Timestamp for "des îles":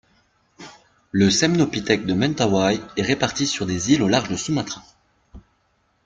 3.67-4.01